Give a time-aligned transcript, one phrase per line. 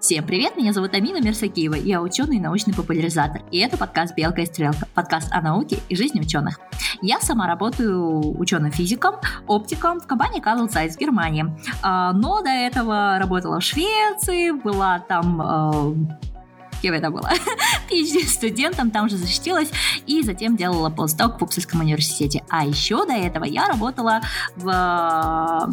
[0.00, 4.40] Всем привет, меня зовут Амина Мерсакиева, я ученый и научный популяризатор, и это подкаст «Белка
[4.40, 6.58] и стрелка», подкаст о науке и жизни ученых.
[7.02, 9.16] Я сама работаю ученым-физиком,
[9.46, 11.44] оптиком в компании Carl Zeiss в Германии,
[11.82, 15.94] а, но до этого работала в Швеции, была там а,
[16.80, 17.30] кем это было,
[17.90, 19.70] PhD-студентом, там же защитилась,
[20.06, 22.42] и затем делала постдок в Упсальском университете.
[22.48, 24.22] А еще до этого я работала
[24.56, 25.70] в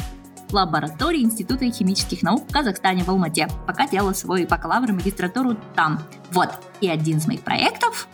[0.54, 6.00] лаборатории Института химических наук в Казахстане, в Алмате, пока делала свой бакалавр и магистратуру там.
[6.32, 6.50] Вот,
[6.82, 8.08] и один из моих проектов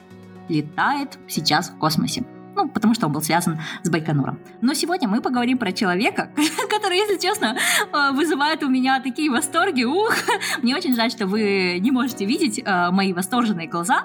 [0.50, 2.24] летает сейчас в космосе.
[2.56, 4.40] Ну, потому что он был связан с Байконуром.
[4.62, 6.30] Но сегодня мы поговорим про человека,
[6.70, 7.58] который, если честно,
[7.92, 9.84] э, вызывает у меня такие восторги.
[9.84, 10.14] Ух!
[10.62, 14.04] Мне очень жаль, что вы не можете видеть э, мои восторженные глаза,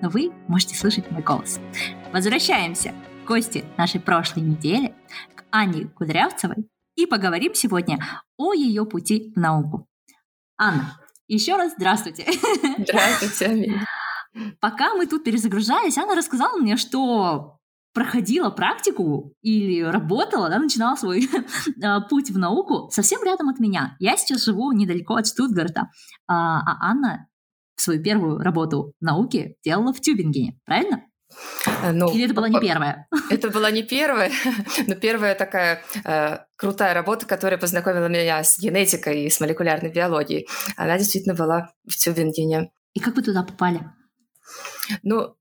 [0.00, 1.58] но вы можете слышать мой голос.
[2.12, 4.94] Возвращаемся к гости нашей прошлой недели,
[5.34, 8.00] к Ане Кудрявцевой, и поговорим сегодня
[8.36, 9.86] о ее пути в науку.
[10.58, 12.26] Анна, еще раз здравствуйте.
[12.76, 13.84] Здравствуйте, Амина.
[14.60, 17.58] Пока мы тут перезагружались, Анна рассказала мне, что
[17.94, 21.28] проходила практику или работала, да, начинала свой
[21.82, 23.96] а, путь в науку совсем рядом от меня.
[24.00, 25.90] Я сейчас живу недалеко от Штутгарта,
[26.26, 27.28] а, а Анна
[27.76, 31.04] свою первую работу в науке делала в Тюбингене, правильно?
[31.82, 33.06] Э, ну, Или это была не первая?
[33.30, 34.30] Это была не первая,
[34.86, 40.48] но первая такая э, крутая работа, которая познакомила меня с генетикой и с молекулярной биологией.
[40.76, 42.70] Она действительно была в Тюбингене.
[42.94, 43.80] И как вы туда попали?
[45.02, 45.36] Ну,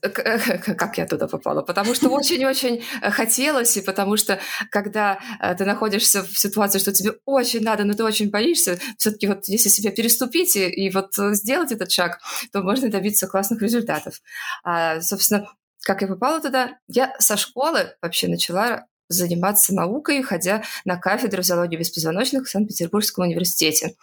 [0.00, 1.62] как я туда попала?
[1.62, 4.38] Потому что очень-очень хотелось, и потому что
[4.70, 9.26] когда э, ты находишься в ситуации, что тебе очень надо, но ты очень боишься, все-таки
[9.26, 12.20] вот если себя переступить и, и вот сделать этот шаг,
[12.52, 14.20] то можно добиться классных результатов.
[14.64, 15.48] А, собственно,
[15.82, 16.78] как я попала туда?
[16.88, 23.94] Я со школы вообще начала заниматься наукой, ходя на кафедру зоологии беспозвоночных в Санкт-Петербургском университете.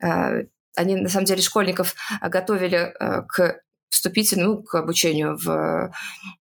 [0.00, 3.22] Они, на самом деле, школьников готовили э,
[3.90, 5.90] к вступительную к обучению в э,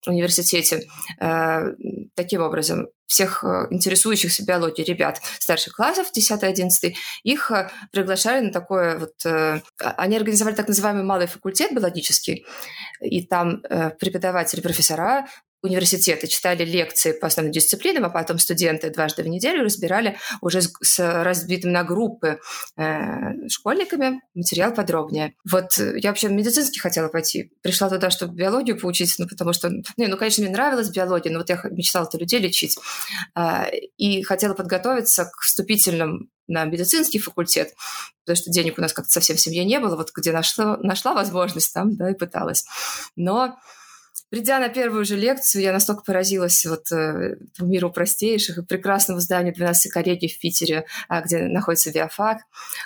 [0.06, 0.82] университете.
[1.20, 1.72] Э,
[2.14, 7.52] таким образом, всех э, интересующихся биологией ребят старших классов, 10-11, их
[7.90, 9.14] приглашали на такое вот...
[9.78, 12.44] Они организовали так называемый малый факультет биологический,
[13.00, 13.62] и там
[13.98, 15.26] преподаватели, профессора
[15.62, 21.22] университеты читали лекции по основным дисциплинам, а потом студенты дважды в неделю разбирали уже с,
[21.22, 22.40] разбитым на группы
[22.76, 25.34] э, школьниками материал подробнее.
[25.50, 27.52] Вот э, я вообще медицинский хотела пойти.
[27.62, 31.38] Пришла туда, чтобы биологию поучить, ну, потому что, ну, ну конечно, мне нравилась биология, но
[31.38, 32.78] вот я мечтала-то людей лечить.
[33.34, 33.64] Э,
[33.96, 37.74] и хотела подготовиться к вступительным на медицинский факультет,
[38.24, 41.14] потому что денег у нас как-то совсем в семье не было, вот где нашла, нашла
[41.14, 42.64] возможность, там, да, и пыталась.
[43.16, 43.58] Но
[44.30, 49.54] Придя на первую же лекцию, я настолько поразилась вот э, миру простейших и прекрасному зданию
[49.54, 52.42] 12 коллегий в Питере, а, где находится биофак.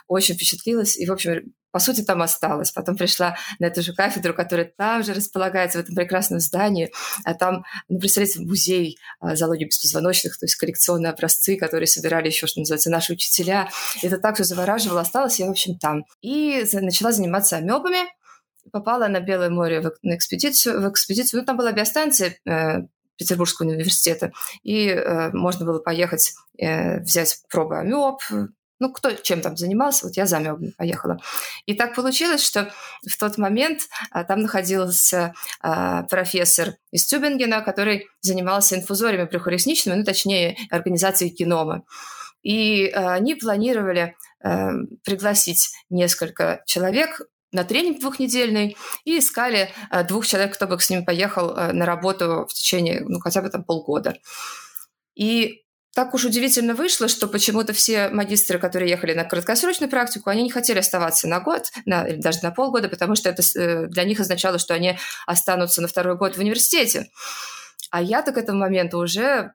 [0.07, 2.71] Очень впечатлилась и, в общем, по сути, там осталась.
[2.71, 6.93] Потом пришла на эту же кафедру, которая там же располагается, в этом прекрасном здании.
[7.25, 12.47] А там, ну, представляете, музей а, зоологии беспозвоночных, то есть коллекционные образцы, которые собирали еще,
[12.47, 13.69] что называется, наши учителя.
[14.03, 15.01] Это так все завораживало.
[15.01, 16.05] Осталась я, в общем, там.
[16.21, 18.07] И начала заниматься амебами
[18.73, 21.41] попала на Белое море в, на экспедицию, в экспедицию.
[21.41, 22.81] Ну, там была биостанция э,
[23.17, 24.33] Петербургского университета,
[24.65, 28.19] и э, можно было поехать, э, взять пробы амеб,
[28.83, 31.19] ну, кто чем там занимался, вот я за амебами поехала.
[31.67, 32.73] И так получилось, что
[33.09, 40.05] в тот момент а, там находился а, профессор из Тюбингена, который занимался инфузориями прихоресничными, ну,
[40.05, 41.85] точнее, организацией генома.
[42.43, 44.17] И а, они планировали
[45.05, 47.21] пригласить несколько человек
[47.53, 51.87] на тренинг двухнедельный и искали э, двух человек, кто бы с ними поехал э, на
[51.87, 54.17] работу в течение, ну, хотя бы там полгода.
[55.15, 55.63] И
[55.95, 60.51] так уж удивительно вышло, что почему-то все магистры, которые ехали на краткосрочную практику, они не
[60.51, 64.19] хотели оставаться на год, на, или даже на полгода, потому что это э, для них
[64.19, 67.11] означало, что они останутся на второй год в университете.
[67.91, 69.53] А я-то к этому моменту уже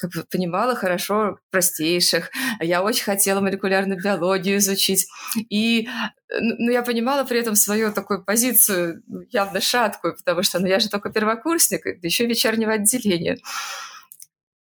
[0.00, 2.30] как бы понимала хорошо простейших.
[2.60, 5.06] Я очень хотела молекулярную биологию изучить.
[5.50, 5.88] И
[6.30, 10.80] ну, я понимала при этом свою такую позицию ну, явно шаткую, потому что ну, я
[10.80, 13.38] же только первокурсник, еще вечернего отделения.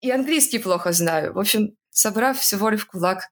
[0.02, 1.34] И английский плохо знаю.
[1.34, 3.24] В общем, собрав все воли в кулак,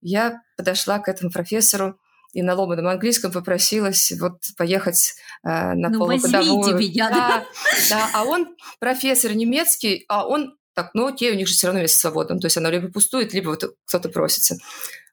[0.00, 1.98] я подошла к этому профессору
[2.32, 5.14] и на ломаном английском попросилась вот поехать
[5.44, 6.78] э, на ну, полугодовую.
[6.78, 7.44] меня, да, да,
[7.90, 8.10] да.
[8.14, 12.00] А он профессор немецкий, а он так, ну окей, у них же все равно место
[12.00, 12.38] свободно.
[12.38, 14.56] То есть оно либо пустует, либо вот кто-то просится.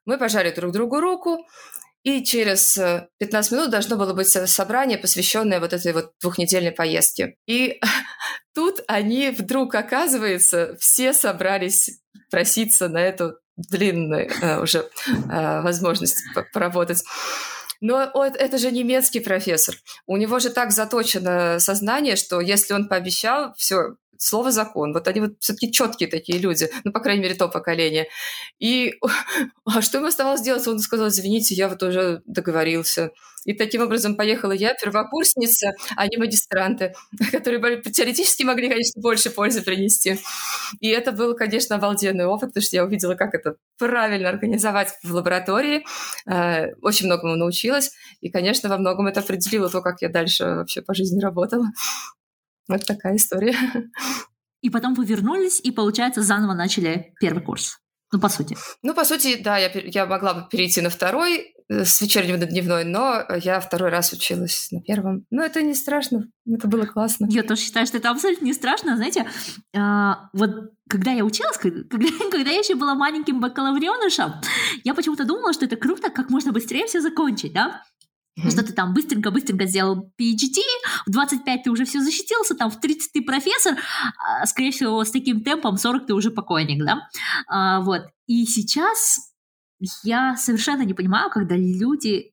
[0.06, 1.46] Мы пожали друг другу руку,
[2.02, 2.78] и через
[3.18, 7.36] 15 э, минут должно было быть собрание, посвященное вот этой вот двухнедельной поездке.
[7.46, 7.78] И
[8.54, 16.16] тут они вдруг, оказывается, все собрались проситься на эту длинную э, уже э, возможность
[16.52, 17.04] поработать.
[17.82, 19.74] Но вот это же немецкий профессор.
[20.06, 24.92] У него же так заточено сознание, что если он пообещал, все, слово закон.
[24.92, 28.06] Вот они вот все-таки четкие такие люди, ну, по крайней мере, то поколение.
[28.58, 28.94] И
[29.64, 30.66] а что ему оставалось делать?
[30.68, 33.10] Он сказал, извините, я вот уже договорился.
[33.46, 36.92] И таким образом поехала я, первокурсница, а не магистранты,
[37.32, 40.18] которые теоретически могли, конечно, больше пользы принести.
[40.80, 45.14] И это был, конечно, обалденный опыт, потому что я увидела, как это правильно организовать в
[45.14, 45.86] лаборатории.
[46.30, 47.92] Э, очень многому научилась.
[48.20, 51.64] И, конечно, во многом это определило то, как я дальше вообще по жизни работала.
[52.68, 53.56] Вот такая история.
[54.62, 57.78] И потом вы вернулись и, получается, заново начали первый курс.
[58.12, 58.56] Ну, по сути.
[58.82, 62.46] Ну, по сути, да, я, я могла бы перейти на второй э, с вечернего на
[62.46, 65.24] дневной, но я второй раз училась на первом.
[65.30, 67.26] Но это не страшно, это было классно.
[67.30, 68.96] Я тоже считаю, что это абсолютно не страшно.
[68.96, 69.28] Знаете,
[69.76, 71.78] а, вот когда я училась, когда,
[72.32, 74.32] когда я еще была маленьким бакалавренышем,
[74.82, 77.84] я почему-то думала, что это круто, как можно быстрее все закончить, да?
[78.38, 78.50] Mm-hmm.
[78.50, 80.60] Что ты там быстренько-быстренько сделал PhD,
[81.06, 83.76] в 25 ты уже все защитился, там в 30 ты профессор,
[84.18, 87.08] а, скорее всего, с таким темпом 40 ты уже покойник, да?
[87.48, 88.02] А, вот.
[88.26, 89.32] И сейчас
[90.04, 92.32] я совершенно не понимаю, когда люди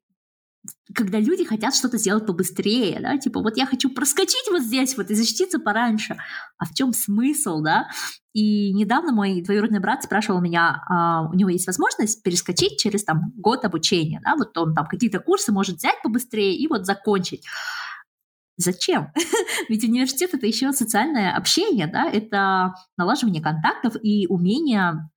[0.95, 5.09] когда люди хотят что-то сделать побыстрее, да, типа вот я хочу проскочить вот здесь вот
[5.11, 6.17] и защититься пораньше,
[6.57, 7.87] а в чем смысл, да?
[8.33, 13.33] И недавно мой двоюродный брат спрашивал меня, а, у него есть возможность перескочить через там
[13.35, 17.45] год обучения, да, вот он там какие-то курсы может взять побыстрее и вот закончить.
[18.57, 19.11] Зачем?
[19.69, 25.09] Ведь университет это еще социальное общение, да, это налаживание контактов и умение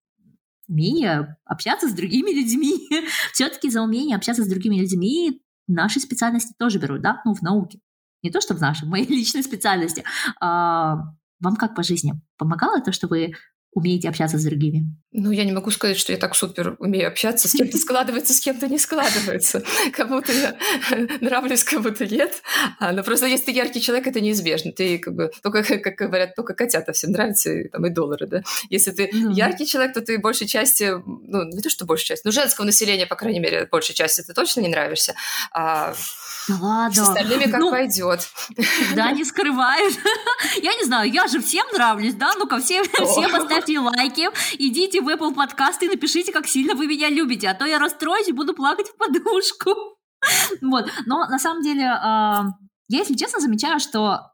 [0.69, 2.88] умение общаться с другими людьми.
[3.32, 7.81] Все-таки за умение общаться с другими людьми наши специальности тоже берут, да, ну, в науке.
[8.22, 10.05] Не то, что в нашей, в моей личной специальности.
[10.40, 10.96] А,
[11.40, 12.20] вам как по жизни?
[12.37, 13.34] Помогало то, что вы
[13.72, 14.84] умеете общаться с другими?
[15.12, 18.40] Ну, я не могу сказать, что я так супер умею общаться, с кем-то складывается, с
[18.40, 19.62] кем-то не складывается.
[19.93, 20.56] Кому-то я
[21.20, 22.43] нравлюсь, кому-то нет.
[22.78, 24.72] А, но просто если ты яркий человек, это неизбежно.
[24.72, 28.43] Ты как бы, только, как говорят, только котята всем нравятся, и, там, и доллары, да.
[28.70, 32.26] Если ты ну, яркий человек, то ты большей части, ну, не то, что большей части,
[32.26, 35.14] но женского населения, по крайней мере, большей части ты точно не нравишься.
[35.52, 35.94] А
[36.50, 36.94] да ладно.
[36.94, 38.29] С остальными как ну, пойдет.
[38.94, 39.94] Да, не скрывают.
[40.62, 42.32] Я не знаю, я же всем нравлюсь, да?
[42.37, 47.08] Ну-ка, все, все поставьте лайки, идите в Apple подкасты и напишите, как сильно вы меня
[47.08, 49.70] любите, а то я расстроюсь и буду плакать в подушку.
[50.61, 50.91] Вот.
[51.06, 52.47] Но на самом деле, а,
[52.88, 54.32] я, если честно, замечаю, что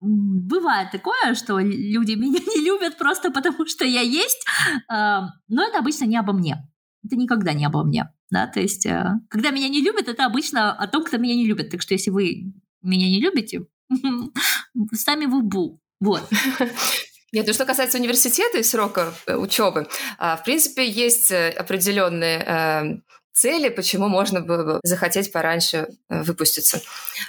[0.00, 4.44] бывает такое, что люди меня не любят просто потому, что я есть,
[4.88, 6.56] а, но это обычно не обо мне.
[7.04, 10.72] Это никогда не обо мне да, то есть, э, когда меня не любят, это обычно
[10.72, 13.66] о том, кто меня не любит, так что если вы меня не любите,
[14.92, 16.22] сами вы бу, вот.
[17.32, 19.88] Нет, ну что касается университета и срока э, учебы,
[20.18, 26.82] а, в принципе, есть э, определенные цели, почему можно было захотеть пораньше выпуститься.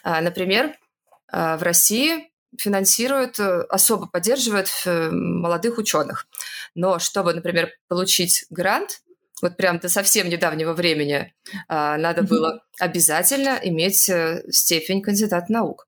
[0.03, 0.75] А, например,
[1.31, 6.27] в России финансируют, особо поддерживают молодых ученых.
[6.75, 9.01] Но чтобы, например, получить грант,
[9.41, 11.33] вот прям до совсем недавнего времени
[11.67, 15.88] а, надо было обязательно иметь э, степень кандидата наук.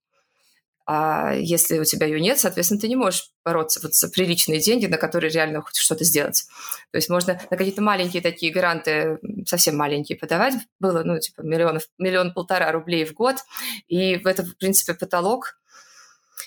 [0.86, 4.86] А если у тебя ее нет, соответственно, ты не можешь бороться вот за приличные деньги,
[4.86, 6.46] на которые реально хоть что-то сделать.
[6.92, 10.56] То есть можно на какие-то маленькие такие гранты, совсем маленькие подавать.
[10.80, 13.38] Было, ну, типа, миллионов, миллион-полтора рублей в год.
[13.88, 15.58] И в это, в принципе, потолок.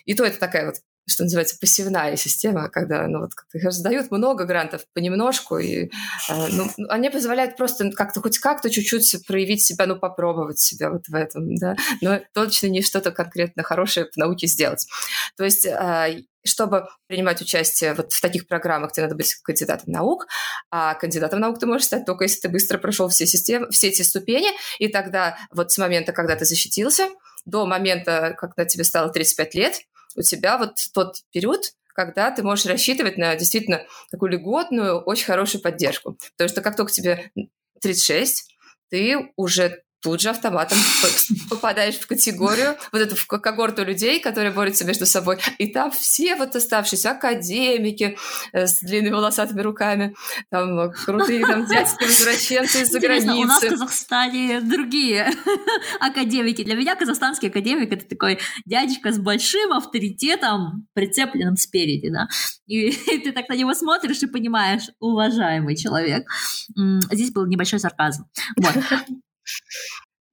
[0.04, 4.44] И то это такая вот что называется, пассивная система, когда ну, вот, их раздают много
[4.44, 5.88] грантов понемножку, и э,
[6.28, 11.14] ну, они позволяют просто как-то хоть как-то чуть-чуть проявить себя, ну, попробовать себя вот в
[11.14, 14.86] этом, да, но точно не что-то конкретно хорошее в науке сделать.
[15.36, 20.26] То есть э, чтобы принимать участие вот в таких программах, тебе надо быть кандидатом наук,
[20.70, 24.02] а кандидатом наук ты можешь стать только если ты быстро прошел все, системы, все эти
[24.02, 24.48] ступени,
[24.78, 27.08] и тогда вот с момента, когда ты защитился,
[27.44, 29.80] до момента, когда тебе стало 35 лет,
[30.16, 35.62] у тебя вот тот период, когда ты можешь рассчитывать на действительно такую льготную, очень хорошую
[35.62, 36.18] поддержку.
[36.36, 37.30] Потому что как только тебе
[37.80, 38.56] 36,
[38.90, 40.78] ты уже тут же автоматом
[41.50, 45.38] попадаешь в категорию, вот эту в когорту людей, которые борются между собой.
[45.58, 48.16] И там все вот оставшиеся академики
[48.52, 50.14] э, с длинными волосатыми руками,
[50.48, 53.32] там э, крутые там дядьки-возвращенцы из-за границы.
[53.32, 55.28] у нас в Казахстане другие
[56.00, 56.62] академики.
[56.62, 62.28] Для меня казахстанский академик— это такой дядечка с большим авторитетом, прицепленным спереди, да.
[62.66, 66.28] И, и ты так на него смотришь и понимаешь, уважаемый человек.
[67.10, 68.26] Здесь был небольшой сарказм.
[68.56, 68.72] Вот.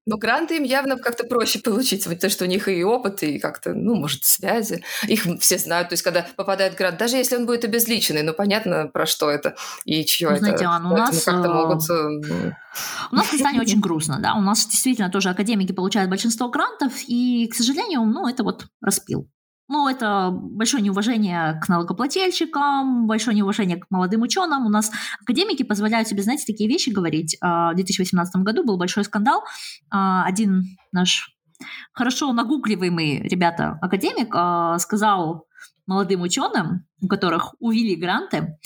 [0.06, 3.74] Но гранты им явно как-то проще получить, потому что у них и опыт, и как-то,
[3.74, 4.84] ну, может, связи.
[5.08, 5.90] Их все знают.
[5.90, 9.56] То есть, когда попадает грант, даже если он будет обезличенный, ну, понятно, про что это
[9.86, 10.70] и чье ну, знаете, это.
[10.70, 11.24] Анна, у нас...
[11.24, 11.90] как-то э, могут...
[11.90, 12.52] Э,
[13.12, 14.34] у нас в Казахстане очень грустно, да.
[14.34, 19.30] У нас действительно тоже академики получают большинство грантов, и, к сожалению, ну, это вот распил.
[19.70, 24.66] Ну, это большое неуважение к налогоплательщикам, большое неуважение к молодым ученым.
[24.66, 24.92] У нас
[25.22, 27.38] академики позволяют себе, знаете, такие вещи говорить.
[27.42, 29.44] А, в 2018 году был большой скандал.
[29.90, 31.34] А, один наш
[31.94, 35.48] хорошо нагугливаемый, ребята, академик а, сказал
[35.88, 38.58] молодым ученым, у которых увели гранты,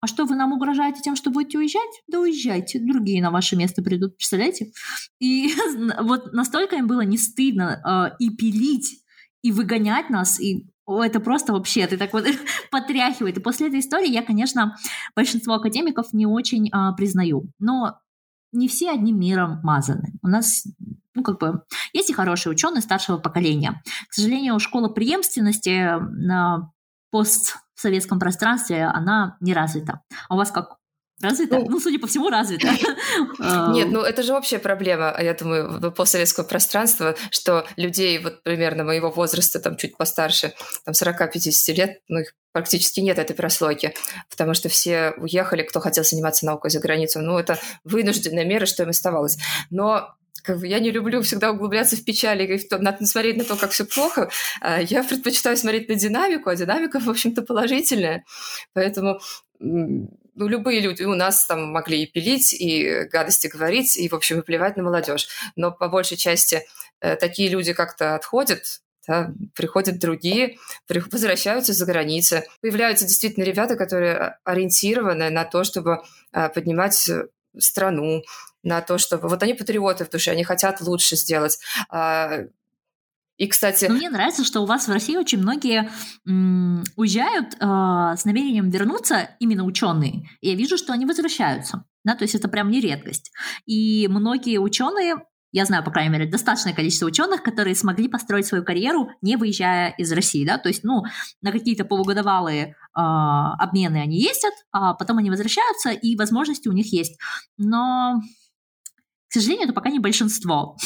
[0.00, 2.02] а что, вы нам угрожаете тем, что будете уезжать?
[2.08, 4.72] Да уезжайте, другие на ваше место придут, представляете?
[5.20, 5.54] И
[6.00, 9.01] вот настолько им было не стыдно и пилить
[9.42, 12.24] и выгонять нас, и о, это просто вообще, ты так вот
[12.70, 13.38] потряхивает.
[13.38, 14.76] И после этой истории я, конечно,
[15.14, 17.50] большинство академиков не очень а, признаю.
[17.58, 17.98] Но
[18.52, 20.12] не все одним миром мазаны.
[20.22, 20.66] У нас,
[21.14, 23.82] ну, как бы, есть и хорошие ученые старшего поколения.
[24.08, 26.72] К сожалению, школа преемственности на
[27.10, 30.02] постсоветском пространстве, она не развита.
[30.28, 30.76] А у вас как?
[31.22, 31.58] Развита?
[31.58, 32.68] Ну, ну, судя по всему, развита.
[33.72, 39.10] Нет, ну это же общая проблема, я думаю, постсоветского пространства, что людей вот примерно моего
[39.10, 40.52] возраста, там чуть постарше,
[40.84, 43.94] там 40-50 лет, ну их практически нет этой прослойки,
[44.30, 47.20] потому что все уехали, кто хотел заниматься наукой за границу.
[47.20, 49.38] Ну это вынужденная мера, что им оставалось.
[49.70, 53.36] Но как бы я не люблю всегда углубляться в печали и в то, на, смотреть
[53.36, 54.28] на то, как все плохо.
[54.60, 58.24] А я предпочитаю смотреть на динамику, а динамика, в общем-то, положительная.
[58.72, 59.20] Поэтому
[60.34, 64.40] ну, любые люди у нас там могли и пилить, и гадости говорить, и, в общем,
[64.40, 65.28] и плевать на молодежь.
[65.56, 66.64] Но по большей части
[67.00, 70.58] э, такие люди как-то отходят, да, приходят другие,
[70.88, 72.44] возвращаются за границы.
[72.60, 77.10] Появляются действительно ребята, которые ориентированы на то, чтобы э, поднимать
[77.58, 78.22] страну,
[78.62, 79.28] на то, чтобы...
[79.28, 81.58] Вот они патриоты в душе, они хотят лучше сделать.
[81.88, 82.44] А,
[83.42, 83.86] и, кстати...
[83.86, 85.90] Но мне нравится, что у вас в России очень многие
[86.24, 90.28] м, уезжают э, с намерением вернуться, именно ученые.
[90.40, 91.84] И я вижу, что они возвращаются.
[92.04, 93.32] Да, то есть это прям не редкость.
[93.66, 95.16] И многие ученые
[95.50, 99.90] я знаю, по крайней мере, достаточное количество ученых, которые смогли построить свою карьеру, не выезжая
[99.98, 101.02] из России, да, то есть, ну,
[101.42, 106.92] на какие-то полугодовалые э, обмены они ездят, а потом они возвращаются, и возможности у них
[106.92, 107.18] есть.
[107.58, 108.20] Но,
[109.28, 110.76] к сожалению, это пока не большинство.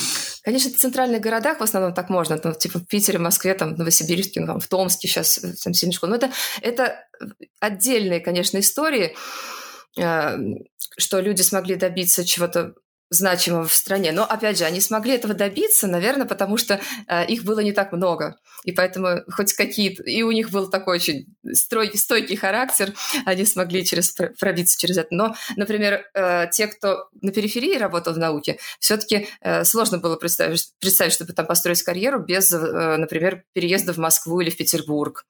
[0.46, 3.78] Конечно, в центральных городах в основном так можно, там, типа в Питере, Москве, там, в
[3.78, 6.10] Новосибирске, ну, там, в Томске сейчас э, там сильно школа.
[6.10, 6.30] Но это,
[6.62, 7.04] это
[7.58, 9.16] отдельные, конечно, истории,
[9.98, 10.38] э,
[10.96, 12.74] что люди смогли добиться чего-то
[13.10, 14.12] значимого в стране.
[14.12, 17.92] Но, опять же, они смогли этого добиться, наверное, потому что э, их было не так
[17.92, 18.36] много.
[18.64, 20.02] И поэтому хоть какие-то...
[20.02, 22.94] И у них был такой очень стройкий, стойкий характер,
[23.25, 25.08] они смогли через, пробиться через это.
[25.10, 30.72] Но, например, э, те, кто на периферии работал в науке, все-таки э, сложно было представить,
[30.80, 35.25] представить, чтобы там построить карьеру без, э, например, переезда в Москву или в Петербург.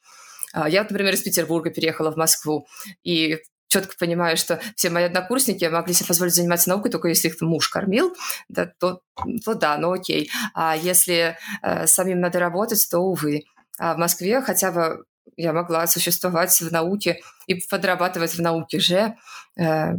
[0.52, 2.66] А, я, например, из Петербурга переехала в Москву,
[3.04, 3.38] и
[3.76, 7.68] четко понимаю, что все мои однокурсники могли себе позволить заниматься наукой только если их муж
[7.68, 8.14] кормил,
[8.48, 9.00] да, то,
[9.44, 10.30] то да, ну окей.
[10.54, 13.44] А если э, самим надо работать, то увы.
[13.78, 15.04] А в Москве хотя бы
[15.36, 19.14] я могла существовать в науке и подрабатывать в науке же.
[19.58, 19.94] Э,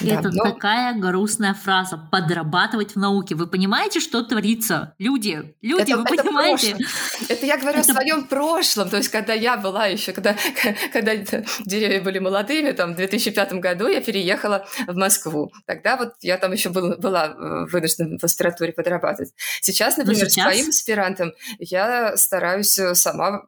[0.00, 0.44] да, это но...
[0.44, 3.34] такая грустная фраза– подрабатывать в науке.
[3.34, 4.94] Вы понимаете, что творится?
[4.98, 6.70] Люди, люди, это, вы это понимаете?
[6.76, 7.26] Прошлое.
[7.28, 7.92] Это я говорю это...
[7.92, 8.88] о своем прошлом.
[8.88, 10.36] То есть, когда я была еще, когда,
[10.92, 15.52] когда деревья были молодыми, там, в 2005 году я переехала в Москву.
[15.66, 19.32] Тогда вот я там еще был, была э, вынуждена в аспирантуре подрабатывать.
[19.60, 20.44] Сейчас, например, сейчас?
[20.44, 23.42] своим аспирантам я стараюсь э, сама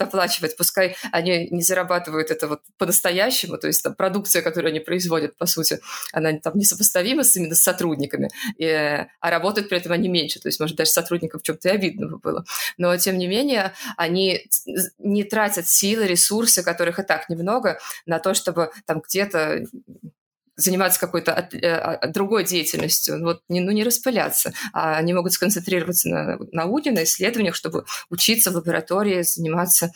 [0.00, 5.36] доплачивать, пускай они не зарабатывают это вот по-настоящему, то есть там продукция, которую они производят,
[5.36, 5.80] по сути,
[6.12, 10.48] она там несопоставима с, именно с сотрудниками, и, а работают при этом они меньше, то
[10.48, 12.44] есть, может, даже сотрудникам в чем-то и обидно было.
[12.78, 14.46] Но, тем не менее, они
[14.98, 19.64] не тратят силы, ресурсы, которых и так немного, на то, чтобы там где-то
[20.60, 24.52] заниматься какой-то от, э, а, другой деятельностью, вот, не, ну, не распыляться.
[24.72, 29.90] А они могут сконцентрироваться на науке, на исследованиях, чтобы учиться в лаборатории, заниматься.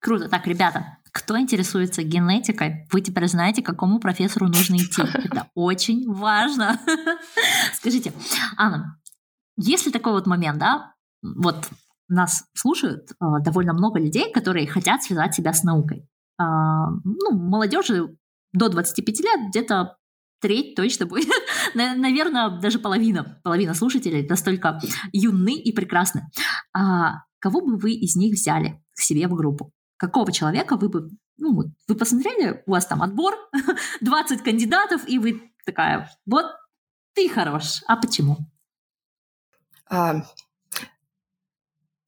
[0.00, 0.28] Круто.
[0.28, 5.02] Так, ребята, кто интересуется генетикой, вы теперь знаете, к какому профессору нужно идти.
[5.24, 6.78] Это очень важно.
[7.74, 8.12] Скажите,
[8.56, 9.00] Анна,
[9.56, 11.68] если такой вот момент, да, вот
[12.08, 16.06] нас слушают э, довольно много людей, которые хотят связать себя с наукой.
[16.38, 16.44] Э,
[17.04, 18.16] ну, молодежи
[18.52, 19.96] до 25 лет где-то
[20.40, 21.28] треть точно будет.
[21.74, 24.80] Наверное, даже половина, половина слушателей настолько
[25.12, 26.28] юны и прекрасны.
[26.72, 29.72] А кого бы вы из них взяли к себе в группу?
[29.96, 31.10] Какого человека вы бы...
[31.38, 31.54] Ну,
[31.86, 33.34] вы посмотрели, у вас там отбор,
[34.00, 36.46] 20 кандидатов, и вы такая, вот
[37.14, 37.82] ты хорош.
[37.86, 38.38] А почему?
[39.88, 40.22] А,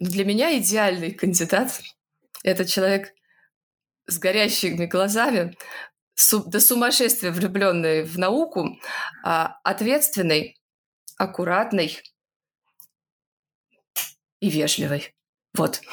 [0.00, 1.80] для меня идеальный кандидат—
[2.42, 3.12] это человек
[4.06, 5.56] с горящими глазами,
[6.46, 8.78] до сумасшествия влюбленный в науку,
[9.24, 10.56] а, ответственный,
[11.16, 11.98] аккуратный
[14.40, 15.14] и вежливый.
[15.54, 15.80] Вот.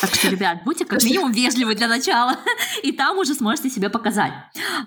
[0.00, 2.34] Так что, ребят, будьте как минимум вежливы для начала,
[2.82, 4.32] и там уже сможете себя показать.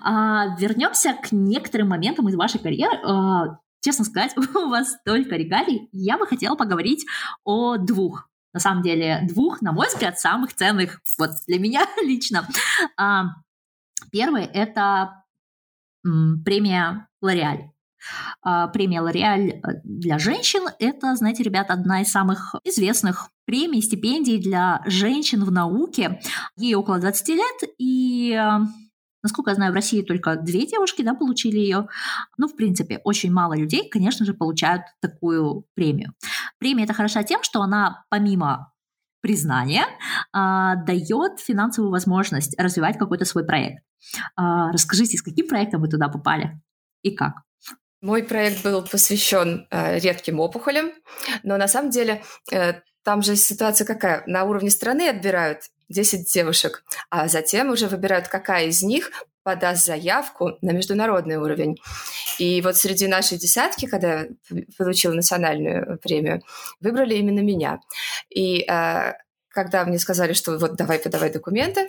[0.02, 2.98] А, вернемся к некоторым моментам из вашей карьеры.
[3.04, 5.88] А, честно сказать, у вас столько регалий.
[5.92, 7.06] Я бы хотела поговорить
[7.44, 8.28] о двух.
[8.52, 12.48] На самом деле, двух, на мой взгляд, самых ценных вот для меня лично.
[12.96, 13.26] А,
[14.10, 15.24] первый— это
[16.02, 17.70] премия «Лореаль».
[18.42, 24.82] А, премия «Лореаль» для женщин– это, знаете, ребят, одна из самых известных премий, стипендий для
[24.86, 26.20] женщин в науке.
[26.56, 28.38] Ей около 20 лет, и
[29.24, 31.88] Насколько я знаю, в России только две девушки да, получили ее.
[32.36, 36.12] Ну, в принципе, очень мало людей, конечно же, получают такую премию.
[36.58, 38.73] Премия это хороша тем, что она помимо
[39.24, 39.86] признания
[40.34, 43.82] а, дает финансовую возможность развивать какой-то свой проект.
[44.36, 46.60] А, расскажите, с каким проектом вы туда попали
[47.00, 47.32] и как?
[48.02, 50.90] Мой проект был посвящен э, редким опухолям,
[51.42, 54.22] но на самом деле э, там же ситуация какая?
[54.26, 59.10] На уровне страны отбирают 10 девушек, а затем уже выбирают, какая из них
[59.44, 61.76] подаст заявку на международный уровень.
[62.38, 64.26] И вот среди нашей десятки, когда я
[64.76, 66.42] получила национальную премию,
[66.80, 67.80] выбрали именно меня.
[68.30, 69.12] И э,
[69.50, 71.88] когда мне сказали, что вот давай подавай документы,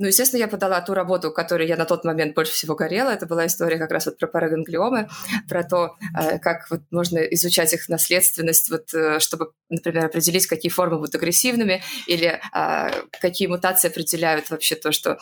[0.00, 3.10] ну, естественно, я подала ту работу, которой я на тот момент больше всего горела.
[3.10, 5.10] Это была история как раз вот про параганглиомы,
[5.46, 10.72] про то, э, как вот можно изучать их наследственность, вот, э, чтобы, например, определить, какие
[10.72, 12.90] формы будут агрессивными или а,
[13.20, 15.18] какие мутации определяют вообще то, что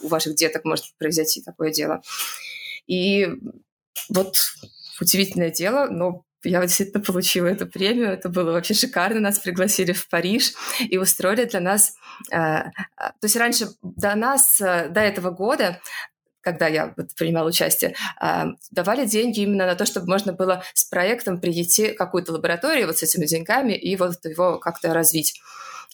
[0.00, 2.00] у ваших деток может произойти такое дело.
[2.86, 3.28] И
[4.08, 4.54] вот
[5.00, 8.12] удивительное дело, но я действительно получила эту премию.
[8.12, 9.20] Это было вообще шикарно.
[9.20, 11.94] Нас пригласили в Париж и устроили для нас...
[12.30, 15.80] Э, э, то есть раньше до нас, э, до этого года,
[16.40, 17.94] когда я вот принимала участие,
[18.70, 22.96] давали деньги именно на то, чтобы можно было с проектом прийти в какую-то лабораторию вот
[22.96, 25.38] с этими деньгами и вот его как-то развить.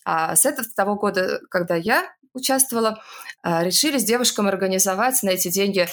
[0.04, 3.02] А с этого с того года, когда я участвовала,
[3.42, 5.88] решили с девушкам организовать на эти деньги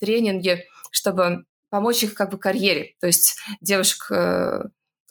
[0.00, 2.94] тренинги, чтобы помочь их как бы карьере.
[3.00, 4.62] То есть девушек э,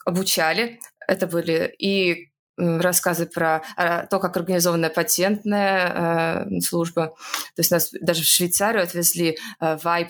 [0.05, 7.07] обучали, это были и рассказы про а, то, как организована патентная э, служба.
[7.55, 10.07] То есть нас даже в Швейцарию отвезли э, э,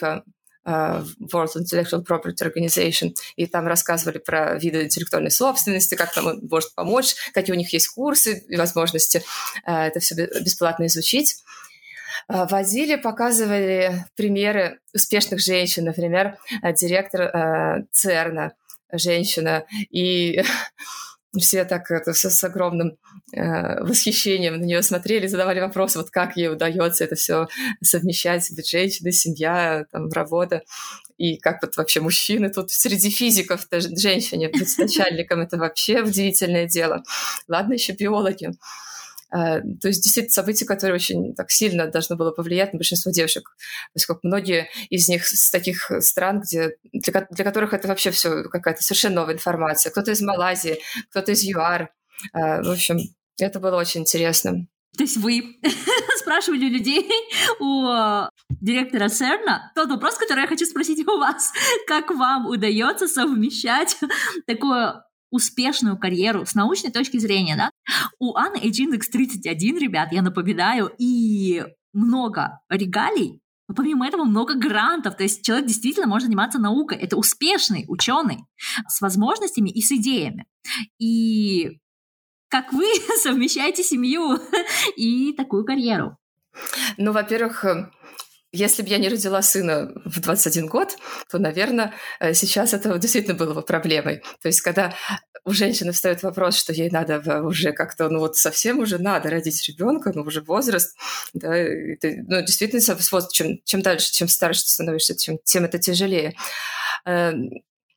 [0.63, 6.75] World Intellectual Property Organization, и там рассказывали про виды интеллектуальной собственности, как там он может
[6.75, 9.23] помочь, какие у них есть курсы и возможности
[9.65, 11.43] э, это все бесплатно изучить.
[12.29, 18.53] Э, возили, показывали примеры успешных женщин, например, э, директор э, ЦЕРНа,
[18.91, 20.43] женщина, и
[21.39, 22.97] все так это все с огромным
[23.35, 27.47] э, восхищением на нее смотрели, задавали вопросы, вот как ей удается это все
[27.81, 30.63] совмещать, быть женщиной, семья, там, работа,
[31.17, 37.03] и как вот вообще мужчины тут среди физиков, женщине быть начальником, это вообще удивительное дело.
[37.47, 38.51] Ладно, еще биологи.
[39.33, 43.55] Э, то есть действительно событие, которое очень так сильно должно было повлиять на большинство девушек,
[43.93, 48.83] поскольку многие из них с таких стран, где, для, для которых это вообще все какая-то
[48.83, 49.91] совершенно новая информация.
[49.91, 51.89] Кто-то из Малайзии, кто-то из ЮАР.
[52.33, 52.99] Э, в общем,
[53.39, 54.67] это было очень интересно.
[54.95, 55.57] То есть вы
[56.19, 57.09] спрашивали людей
[57.59, 57.87] у
[58.61, 61.51] директора ЦЕРНа тот вопрос, который я хочу спросить у вас.
[61.87, 63.97] Как вам удается совмещать
[64.45, 67.71] такое успешную карьеру с научной точки зрения, да,
[68.19, 75.17] у Анны H-индекс 31, ребят, я напоминаю, и много регалий, но помимо этого много грантов,
[75.17, 76.97] то есть человек действительно может заниматься наукой.
[76.97, 78.45] Это успешный ученый
[78.87, 80.45] с возможностями и с идеями.
[80.99, 81.79] И
[82.49, 82.85] как вы
[83.23, 84.37] совмещаете семью
[84.95, 86.17] и такую карьеру?
[86.97, 87.65] Ну, во-первых,
[88.53, 90.95] если бы я не родила сына в 21 год,
[91.29, 94.21] то, наверное, э, сейчас это действительно было бы проблемой.
[94.41, 94.93] То есть, когда
[95.43, 99.67] у женщины встает вопрос, что ей надо уже как-то, ну вот совсем уже надо родить
[99.67, 100.95] ребенка, ну уже возраст,
[101.33, 102.81] да, это, ну действительно,
[103.33, 106.35] чем, чем дальше, чем старше ты становишься, чем, тем это тяжелее.
[107.05, 107.49] Эм,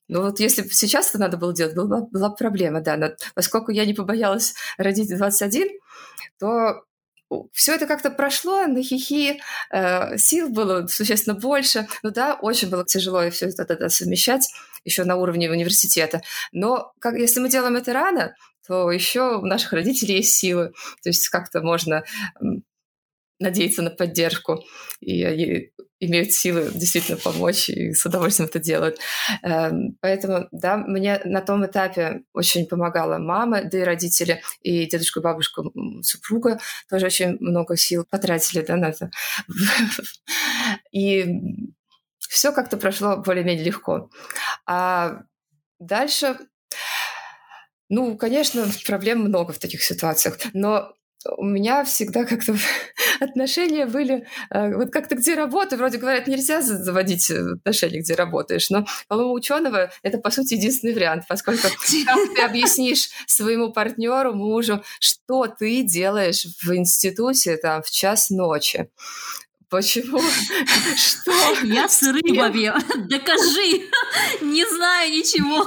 [0.09, 2.97] ну вот если бы сейчас это надо было делать, была, была проблема, да.
[2.97, 5.69] Но поскольку я не побоялась родить 21,
[6.39, 6.86] то
[7.53, 11.89] все это как-то прошло на хихи, э, сил было существенно больше.
[12.03, 14.49] Ну да, очень было тяжело все это тогда совмещать
[14.85, 16.23] еще на уровне университета.
[16.53, 18.35] Но как, если мы делаем это рано,
[18.67, 20.73] то еще у наших родителей есть силы.
[21.03, 22.05] То есть как-то можно
[23.39, 24.65] надеяться на поддержку.
[25.01, 28.99] И, и имеют силы действительно помочь и с удовольствием это делают.
[29.43, 35.21] Эм, поэтому, да, мне на том этапе очень помогала мама, да и родители, и дедушка,
[35.21, 35.63] бабушка,
[36.03, 39.11] супруга тоже очень много сил потратили да, на это.
[40.93, 41.27] И
[42.29, 44.11] все как-то прошло более-менее легко.
[44.67, 45.23] А
[45.79, 46.39] дальше,
[47.89, 50.93] ну, конечно, проблем много в таких ситуациях, но
[51.37, 52.57] у меня всегда как-то
[53.21, 54.27] отношения были...
[54.51, 59.33] Э, вот как-то где работаю, вроде говорят, нельзя заводить э, отношения, где работаешь, но, по-моему,
[59.33, 61.63] ученого это, по сути, единственный вариант, поскольку
[62.07, 68.89] как ты объяснишь своему партнеру, мужу, что ты делаешь в институте там в час ночи,
[69.69, 70.21] Почему?
[70.97, 71.33] Что?
[71.65, 72.73] Я с рыбами.
[73.09, 73.89] Докажи.
[74.41, 75.67] Не знаю ничего.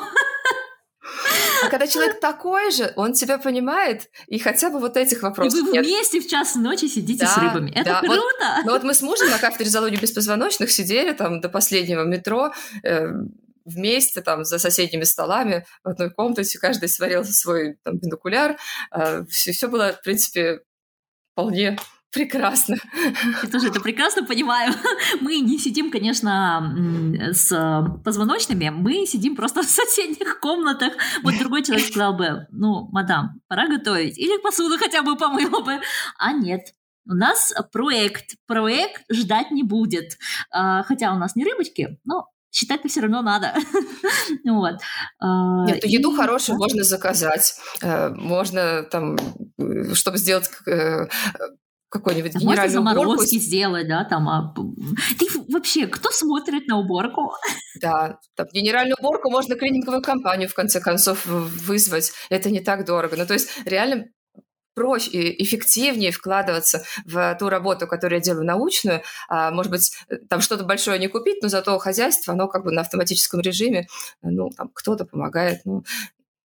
[1.70, 5.62] А когда человек такой же, он тебя понимает, и хотя бы вот этих вопросов И
[5.62, 6.26] вы вместе нет.
[6.26, 7.72] в час ночи сидите да, с рыбами.
[7.72, 8.00] Это да.
[8.00, 8.16] круто!
[8.18, 12.52] Вот, ну вот мы с мужем на кафедре зоологии беспозвоночных сидели там до последнего метро,
[12.84, 13.08] э,
[13.66, 18.58] вместе там за соседними столами в одной комнате, каждый сварил свой там, бинокуляр.
[18.92, 20.62] Э, все, все было, в принципе,
[21.34, 21.78] вполне
[22.12, 22.76] Прекрасно.
[23.43, 24.74] Я тоже это прекрасно понимаю.
[25.22, 26.76] Мы не сидим, конечно,
[27.32, 27.50] с
[28.04, 30.93] позвоночными, мы сидим просто в соседних комнатах.
[31.24, 34.17] Вот другой человек сказал бы, ну, мадам, пора готовить.
[34.17, 35.80] Или посуду хотя бы помыла бы.
[36.17, 36.62] А нет,
[37.06, 38.36] у нас проект.
[38.48, 40.17] Проект ждать не будет.
[40.52, 43.54] А, хотя у нас не рыбочки, но считать-то все равно надо.
[44.45, 44.76] вот.
[45.19, 45.89] А, Нет, и...
[45.89, 47.56] еду хорошую можно заказать.
[47.82, 49.17] Э, можно там,
[49.58, 51.08] э, чтобы сделать э,
[51.89, 53.25] какой-нибудь а генеральную можно уборку.
[53.25, 54.30] сделать, да, там.
[54.30, 54.54] А...
[55.17, 57.34] Ты вообще, кто смотрит на уборку?
[57.82, 62.12] Да, там, генеральную уборку можно клининговую компанию, в конце концов, вызвать.
[62.30, 63.15] Это не так дорого.
[63.17, 64.06] Ну, то есть реально
[64.75, 69.02] проще и эффективнее вкладываться в ту работу, которую я делаю научную.
[69.28, 69.91] А, может быть,
[70.30, 73.88] там что-то большое не купить, но зато хозяйство, оно как бы на автоматическом режиме,
[74.21, 75.62] ну, там кто-то помогает.
[75.65, 75.84] Ну,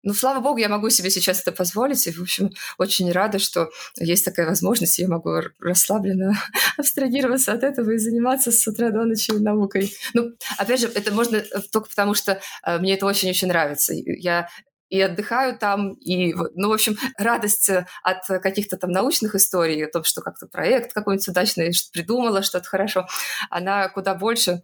[0.04, 3.70] ну, слава богу, я могу себе сейчас это позволить, и, в общем, очень рада, что
[3.98, 6.34] есть такая возможность, я могу расслабленно
[6.78, 9.94] абстрагироваться от этого и заниматься с утра до ночи наукой.
[10.14, 13.94] Ну, опять же, это можно только потому, что э, мне это очень-очень нравится.
[13.96, 14.50] Я
[14.94, 19.92] и отдыхаю там, и, ну, в общем, радость э, от каких-то там научных историй, о
[19.92, 23.08] том, что как-то проект какой-нибудь удачный, что придумала что-то хорошо,
[23.50, 24.62] она куда больше,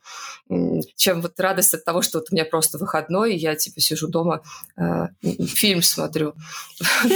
[0.96, 4.08] чем вот радость от того, что вот у меня просто выходной, и я, типа, сижу
[4.08, 4.44] дома,
[4.78, 5.08] э,
[5.48, 6.36] фильм смотрю.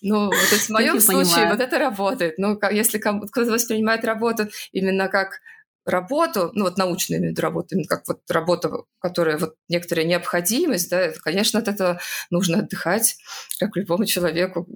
[0.00, 2.38] Ну, в моем случае вот это работает.
[2.38, 5.40] Ну, если кто-то воспринимает работу именно как
[5.88, 8.70] работу, ну вот научную именно работу, именно как вот работа,
[9.00, 13.16] которая вот некоторая необходимость, да, конечно, от этого нужно отдыхать,
[13.58, 14.66] как любому человеку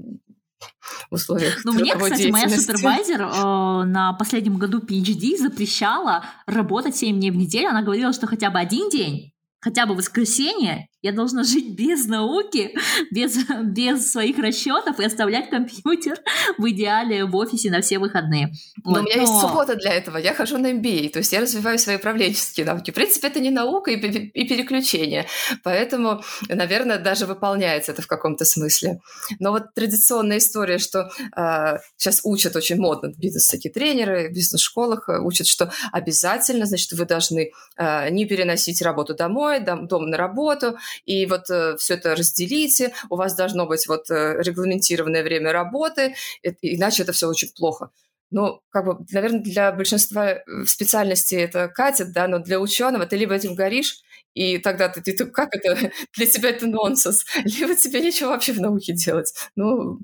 [1.10, 7.18] в условиях Ну, мне, кстати, моя супервайзер э, на последнем году PhD запрещала работать 7
[7.18, 7.68] дней в неделю.
[7.68, 12.74] Она говорила, что хотя бы один день, хотя бы воскресенье, я должна жить без науки,
[13.10, 16.18] без, без своих расчетов и оставлять компьютер
[16.58, 18.52] в идеале в офисе на все выходные.
[18.84, 19.00] Но вот.
[19.00, 19.22] у меня Но...
[19.22, 20.16] есть суббота для этого.
[20.16, 22.90] Я хожу на MBA, то есть я развиваю свои управленческие навыки.
[22.90, 25.26] В принципе, это не наука и, и переключение.
[25.64, 29.00] Поэтому, наверное, даже выполняется это в каком-то смысле.
[29.40, 35.08] Но вот традиционная история, что э, сейчас учат очень модно бизнес всякие тренеры в бизнес-школах
[35.08, 40.16] э, учат, что обязательно, значит, вы должны э, не переносить работу домой, дом, дом на
[40.16, 45.52] работу, и вот э, все это разделите, у вас должно быть вот э, регламентированное время
[45.52, 46.14] работы,
[46.62, 47.90] иначе это все очень плохо.
[48.30, 53.16] Ну, как бы, наверное, для большинства э, специальностей это катит, да, но для ученого ты
[53.16, 54.02] либо этим горишь,
[54.34, 58.52] и тогда ты, ты, ты как это, для тебя это нонсенс, либо тебе нечего вообще
[58.52, 59.34] в науке делать.
[59.54, 60.00] Ну,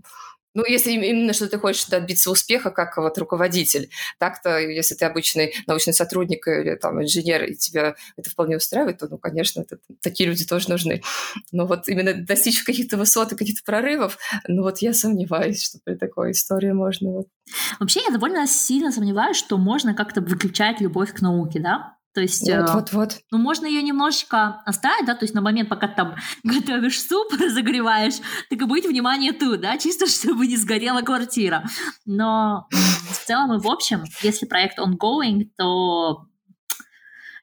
[0.58, 5.54] ну, если именно что ты хочешь добиться успеха как вот руководитель, так-то, если ты обычный
[5.68, 10.28] научный сотрудник или там инженер, и тебя это вполне устраивает, то, ну, конечно, это, такие
[10.28, 11.00] люди тоже нужны.
[11.52, 14.18] Но вот именно достичь каких-то высот и каких-то прорывов,
[14.48, 17.28] ну, вот я сомневаюсь, что при такой истории можно вот.
[17.78, 21.97] Вообще, я довольно сильно сомневаюсь, что можно как-то выключать любовь к науке, да?
[22.14, 23.18] То есть, вот, вот, вот.
[23.30, 27.32] ну, можно ее немножечко оставить, да, то есть на момент, пока ты там готовишь суп,
[27.40, 28.16] разогреваешь,
[28.50, 31.64] так и быть внимание тут, да, чисто чтобы не сгорела квартира.
[32.06, 36.26] Но в целом и в общем, если проект ongoing, то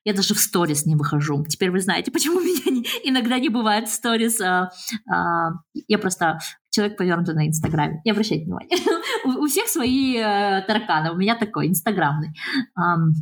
[0.03, 1.43] я даже в сторис не выхожу.
[1.47, 4.39] Теперь вы знаете, почему у меня не, иногда не бывает сторис.
[4.39, 4.69] А,
[5.11, 5.51] а,
[5.87, 8.01] я просто человек повернутый на Инстаграме.
[8.05, 8.77] Не обращайте внимания.
[9.25, 11.11] у, у всех свои э, тараканы.
[11.11, 12.35] У меня такой инстаграмный.
[12.77, 13.13] Um,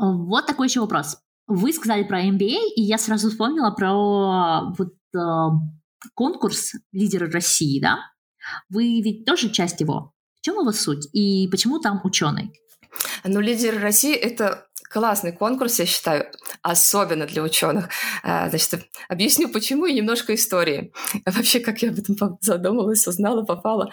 [0.00, 1.18] вот такой еще вопрос.
[1.46, 7.98] Вы сказали про MBA, и я сразу вспомнила про вот э, конкурс «Лидеры России», да?
[8.68, 10.14] Вы ведь тоже часть его.
[10.40, 11.08] В чем его суть?
[11.12, 12.52] И почему там ученый?
[13.24, 16.30] Ну, «Лидеры России»— это классный конкурс, я считаю,
[16.62, 17.90] особенно для ученых.
[18.22, 20.92] А, значит, объясню почему и немножко истории.
[21.26, 23.90] Вообще, как я об этом задумалась, узнала, попала.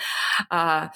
[0.49, 0.91] А,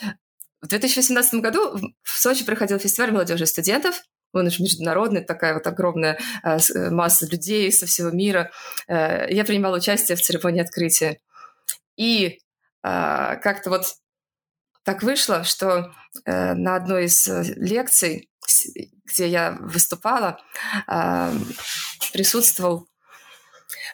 [0.62, 4.02] в 2018 году в Сочи проходил фестиваль молодежи и студентов.
[4.34, 6.60] Он же международный, такая вот огромная а,
[6.92, 8.52] масса людей со всего мира.
[8.88, 11.20] Э, я принимала участие в церемонии открытия.
[11.98, 12.40] И
[12.82, 13.84] как-то вот
[14.90, 15.92] так вышло, что
[16.26, 18.28] э, на одной из э, лекций,
[19.06, 20.40] где я выступала,
[20.88, 21.32] э,
[22.12, 22.88] присутствовал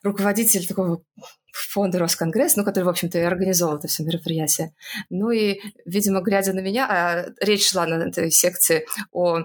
[0.04, 1.04] руководитель такого
[1.52, 4.74] фонда Росконгресс, ну, который, в общем-то, и организовал это все мероприятие.
[5.10, 9.44] Ну и, видимо, глядя на меня, а речь шла на этой секции о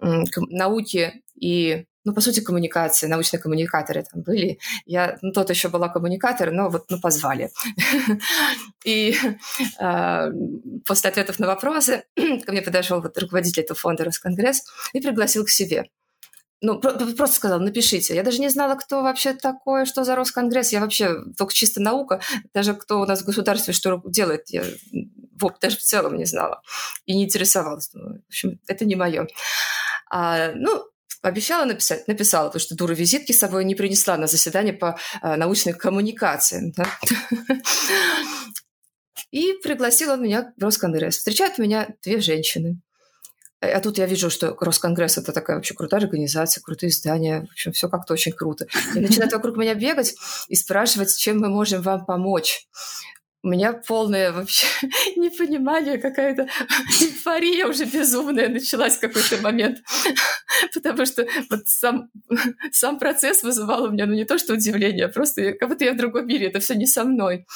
[0.00, 4.58] науке и ну, по сути, коммуникации, научные коммуникаторы там были.
[4.86, 7.50] Я, ну, тот еще была коммуникатор, но вот, ну, позвали.
[8.86, 9.14] И
[9.78, 10.30] а,
[10.86, 14.64] после ответов на вопросы ко мне подошел вот руководитель этого фонда Росконгресс
[14.94, 15.90] и пригласил к себе.
[16.62, 18.14] Ну, просто сказал, напишите.
[18.14, 20.72] Я даже не знала, кто вообще такое, что за Росконгресс.
[20.72, 22.20] Я вообще только чисто наука.
[22.52, 24.64] Даже кто у нас в государстве что делает, я
[25.40, 26.60] вот, даже в целом не знала.
[27.06, 27.90] И не интересовалась.
[27.94, 29.26] В общем, это не мое.
[30.10, 30.84] А, ну,
[31.22, 35.36] Обещала написать, написала, потому что дура визитки с собой не принесла на заседание по э,
[35.36, 36.72] научной коммуникации.
[36.74, 36.86] Да?
[39.30, 41.18] И пригласил он меня в Росконгресс.
[41.18, 42.80] Встречают меня две женщины.
[43.60, 47.72] А тут я вижу, что Росконгресс– это такая вообще крутая организация, крутые здания, в общем,
[47.72, 48.66] все как-то очень круто.
[48.94, 50.14] И начинают вокруг меня бегать
[50.48, 52.66] и спрашивать, чем мы можем вам помочь
[53.42, 54.66] у меня полное вообще
[55.16, 56.42] непонимание, какая-то
[57.00, 59.78] эйфория уже безумная началась в какой-то момент.
[60.74, 62.10] Потому что вот сам,
[62.70, 65.94] сам процесс вызывал у меня, ну не то что удивление, а просто как будто я
[65.94, 67.46] в другом мире, это все не со мной.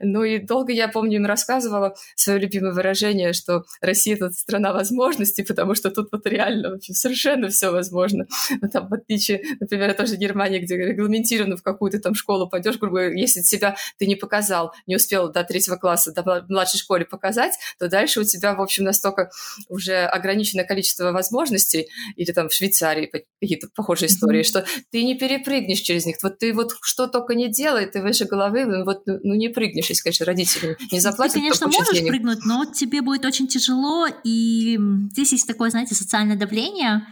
[0.00, 5.42] Ну и долго я, помню, им рассказывала свое любимое выражение, что Россия— это страна возможностей,
[5.42, 8.26] потому что тут вот реально вообще совершенно все возможно.
[8.60, 12.98] Но там, в отличие, например, тоже Германия, где регламентировано в какую-то там школу пойдешь, грубо
[12.98, 17.54] говоря, если себя ты не показал, не успел до третьего класса, до младшей школы показать,
[17.78, 19.30] то дальше у тебя, в общем, настолько
[19.68, 24.12] уже ограниченное количество возможностей, или там в Швейцарии какие-то похожие mm-hmm.
[24.12, 26.16] истории, что ты не перепрыгнешь через них.
[26.22, 29.48] Вот ты вот что только не делай, ты выше головы, ну вот ну, ну не
[29.70, 31.34] прыгнешь, если, конечно, родители не заплатят.
[31.34, 32.08] Ты, конечно, можешь денег.
[32.08, 34.78] прыгнуть, но тебе будет очень тяжело, и
[35.12, 37.06] здесь есть такое, знаете, социальное давление,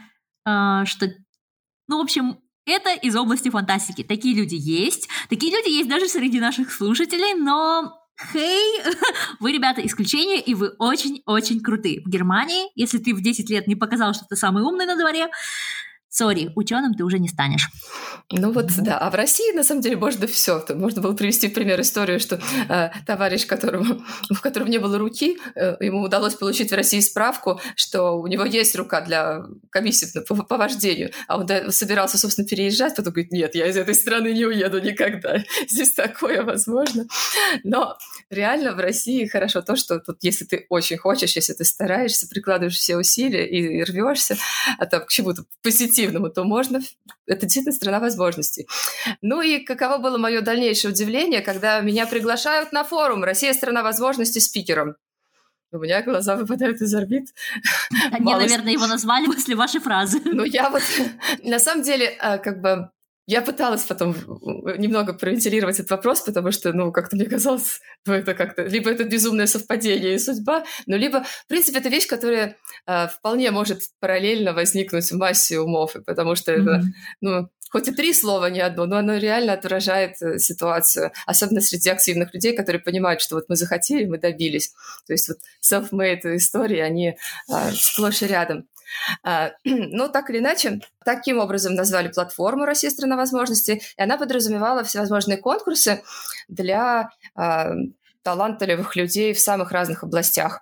[0.44, 1.12] а, что
[1.88, 4.02] ну, в общем, это из области фантастики.
[4.02, 5.08] Такие люди есть.
[5.30, 7.94] Такие люди есть даже среди наших слушателей, но
[8.32, 8.96] Хей, hey,
[9.40, 12.00] вы, ребята, исключение, и вы очень-очень крутые.
[12.00, 15.28] В Германии, если ты в 10 лет не показал, что ты самый умный на дворе,
[16.18, 17.68] сори, ученым ты уже не станешь.
[18.32, 18.98] Ну вот, да.
[18.98, 20.64] А в России, на самом деле, можно все.
[20.70, 25.76] Можно было привести пример историю, что э, товарищ, которому, у которого не было руки, э,
[25.80, 30.56] ему удалось получить в России справку, что у него есть рука для комиссии по, по
[30.56, 31.12] вождению.
[31.28, 34.80] А он да, собирался, собственно, переезжать, потом говорит, нет, я из этой страны не уеду
[34.80, 35.38] никогда.
[35.68, 37.06] Здесь такое возможно.
[37.62, 37.96] Но
[38.28, 42.76] реально в России хорошо то, что тут, если ты очень хочешь, если ты стараешься, прикладываешь
[42.76, 44.36] все усилия и, и рвешься
[44.78, 46.80] а там, к чему-то позитивному, позитивному, то можно...
[47.26, 48.66] Это действительно страна возможностей.
[49.22, 54.40] Ну и каково было мое дальнейшее удивление, когда меня приглашают на форум «Россия– страна возможностей»
[54.40, 54.96] спикером.
[55.70, 57.28] У меня глаза выпадают из орбит.
[58.10, 60.20] Они, наверное, его назвали после вашей фразы.
[60.24, 60.82] Ну, я вот...
[61.44, 62.90] На самом деле, э, как бы
[63.28, 64.16] я пыталась потом
[64.78, 68.62] немного провентилировать этот вопрос, потому что, ну, как-то мне казалось, ну, это как-то...
[68.62, 73.50] Либо это безумное совпадение и судьба, но либо, в принципе, это вещь, которая э, вполне
[73.50, 76.62] может параллельно возникнуть в массе умов, потому что mm-hmm.
[76.62, 76.82] это,
[77.20, 81.90] ну, хоть и три слова, не одно, но оно реально отражает э, ситуацию, особенно среди
[81.90, 84.72] активных людей, которые понимают, что вот мы захотели, мы добились.
[85.06, 88.66] То есть вот self-made истории, они э, сплошь и рядом.
[89.22, 94.84] А, но так или иначе, таким образом назвали платформу «Россия– страна возможностей», и она подразумевала
[94.84, 96.02] всевозможные конкурсы
[96.48, 97.70] для а,
[98.22, 100.60] талантливых людей в самых разных областях.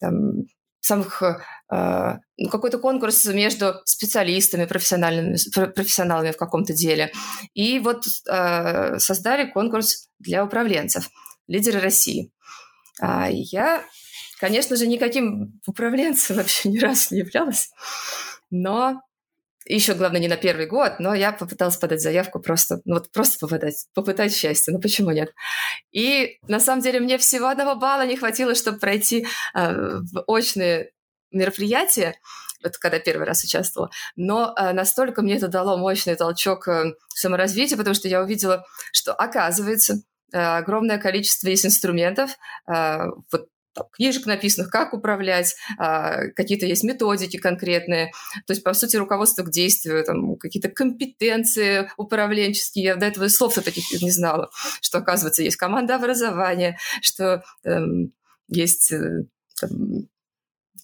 [0.00, 0.44] Там,
[0.80, 7.10] самых э, ну, какой-то конкурс между специалистами, профессиональными, профессионалами в каком-то деле.
[7.54, 11.08] И вот создали конкурс для управленцев,
[11.48, 12.30] лидеры России.
[13.00, 13.82] А я
[14.38, 17.70] Конечно же, никаким управленцем вообще ни разу не являлась,
[18.50, 19.00] но
[19.68, 23.38] еще, главное, не на первый год, но я попыталась подать заявку просто, ну вот просто
[23.38, 25.34] попытать, попытать счастье, ну почему нет?
[25.90, 30.92] И на самом деле мне всего одного балла не хватило, чтобы пройти э, в очные
[31.32, 32.14] мероприятия,
[32.62, 37.76] вот когда первый раз участвовала, но э, настолько мне это дало мощный толчок э, саморазвития,
[37.76, 42.30] потому что я увидела, что оказывается, э, огромное количество есть инструментов,
[42.72, 48.10] э, вот там, книжек написанных, как управлять, а, какие-то есть методики конкретные,
[48.46, 52.84] то есть, по сути, руководство к действию, там, какие-то компетенции управленческие.
[52.84, 58.12] Я до этого слов-то таких не знала, что, оказывается, есть команда образования, что эм,
[58.48, 59.24] есть э,
[59.60, 60.08] там,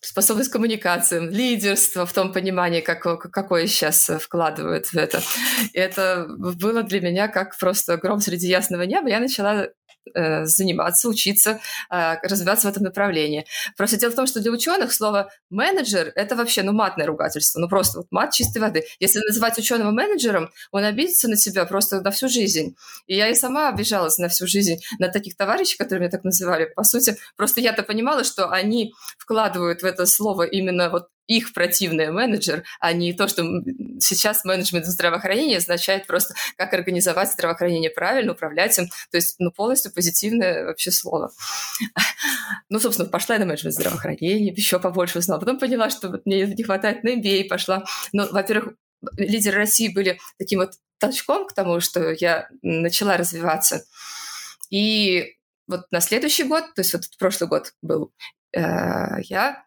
[0.02, 5.22] способность к коммуникациям, лидерство в том понимании, как, какое сейчас вкладывают в это.
[5.72, 9.08] И это было для меня как просто гром среди ясного неба.
[9.08, 9.68] Я начала
[10.14, 13.46] Э, заниматься, учиться, э, развиваться в этом направлении.
[13.76, 17.68] Просто дело в том, что для ученых слово менеджер это вообще ну матное ругательство, ну
[17.68, 18.84] просто вот мат чистой воды.
[18.98, 22.74] Если называть ученого менеджером, он обидится на себя просто на всю жизнь.
[23.06, 26.64] И я и сама обижалась на всю жизнь на таких товарищей, которые меня так называли.
[26.74, 32.10] По сути, просто я-то понимала, что они вкладывают в это слово именно вот их противный
[32.10, 33.42] менеджер, а не то, что
[34.00, 38.88] сейчас менеджмент здравоохранения означает просто, как организовать здравоохранение правильно, управлять им.
[39.10, 41.32] То есть, ну, полностью позитивное вообще слово.
[42.68, 45.40] Ну, собственно, пошла я на менеджмент здравоохранения, еще побольше узнала.
[45.40, 47.84] Потом поняла, что вот мне не хватает на MBA, пошла.
[48.12, 48.74] Ну, во-первых,
[49.16, 53.84] лидеры России были таким вот толчком к тому, что я начала развиваться.
[54.70, 58.12] И вот на следующий год, то есть вот прошлый год был,
[58.52, 59.64] э, я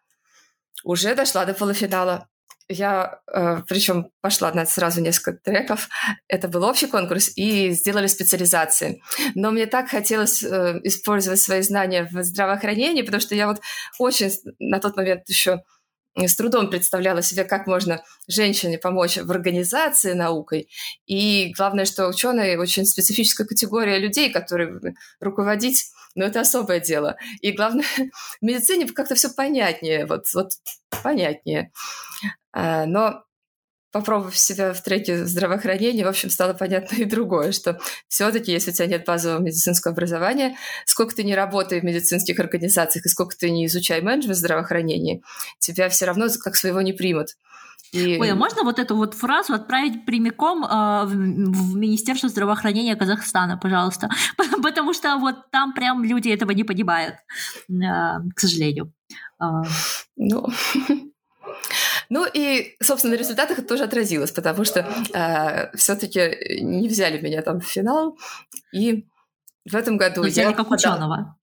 [0.84, 2.28] уже дошла до полуфинала.
[2.68, 5.88] Я, э, причем пошла на сразу несколько треков.
[6.28, 9.04] Это был общий конкурс, и сделали специализации.
[9.36, 13.62] Но мне так хотелось э, использовать свои знания в здравоохранении, потому что я вот
[14.00, 15.62] очень на тот момент еще
[16.16, 20.70] с трудом представляла себе, как можно женщине помочь в организации наукой.
[21.06, 27.18] И главное, что ученые очень специфическая категория людей, которые руководить но это особое дело.
[27.42, 27.86] И главное,
[28.40, 30.54] в медицине как-то все понятнее, вот, вот
[31.04, 31.72] понятнее.
[32.54, 33.26] А, но
[33.96, 37.80] попробовав себя в треке здравоохранения, в общем, стало понятно и другое, что
[38.10, 43.06] все-таки, если у тебя нет базового медицинского образования, сколько ты не работай в медицинских организациях
[43.06, 45.22] и сколько ты не изучай менеджмент здравоохранения,
[45.60, 47.38] тебя все равно как своего не примут.
[47.94, 48.18] И...
[48.20, 53.58] Ой, а можно вот эту вот фразу отправить прямиком э, в, в Министерство здравоохранения Казахстана,
[53.58, 54.10] пожалуйста?
[54.62, 57.16] Потому что вот там прям люди этого не понимают,
[57.70, 57.74] э,
[58.36, 58.92] к сожалению.
[59.42, 59.46] Э.
[60.18, 60.48] Ну...
[62.10, 67.42] Ну и, собственно, на результатах это тоже отразилось, потому что э, все-таки не взяли меня
[67.42, 68.18] там в финал,
[68.72, 69.06] и
[69.66, 71.38] в этом году не взяли я как ученого.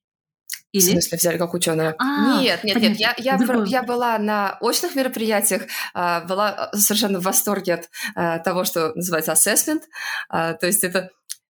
[0.73, 0.89] Или?
[0.89, 1.95] В смысле, взяли как ученого?
[1.99, 2.99] А, нет, нет, нет.
[2.99, 8.93] Я, я, я была на очных мероприятиях, а, была совершенно в восторге от того, что
[8.95, 9.83] называется assessment.
[10.29, 11.11] А, то есть это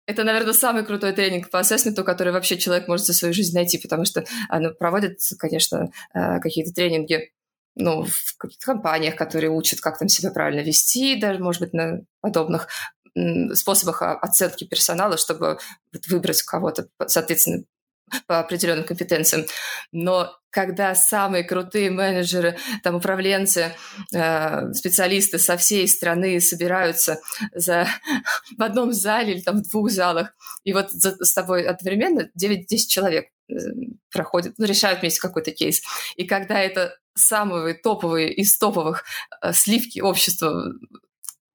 [0.07, 3.77] это, наверное, самый крутой тренинг по ассессменту, который вообще человек может за свою жизнь найти,
[3.77, 7.31] потому что ну, проводят, конечно, какие-то тренинги
[7.79, 12.69] ну, в компаниях, которые учат, как там себя правильно вести, даже, может быть, на подобных
[13.55, 15.59] способах оценки персонала, чтобы
[16.09, 17.65] выбрать кого-то, соответственно,
[18.27, 19.47] по определенным компетенциям.
[19.93, 23.75] Но когда самые крутые менеджеры, там управленцы,
[24.15, 27.21] э, специалисты со всей страны собираются
[27.55, 27.87] за,
[28.57, 30.35] в одном зале или там в двух залах,
[30.65, 33.55] и вот за, с тобой одновременно 9-10 человек э,
[34.11, 35.83] проходят, ну, решают вместе какой-то кейс.
[36.17, 39.05] И когда это самые топовые из топовых
[39.43, 40.73] э, сливки общества